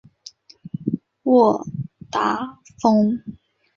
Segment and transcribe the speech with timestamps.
[1.21, 1.63] 沃
[2.09, 3.21] 达丰